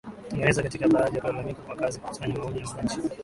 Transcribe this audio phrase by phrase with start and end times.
[0.25, 2.99] Kutengeneza Katiba baada ya kukamilika kwa kazi ya kukusanya maoni ya wananchi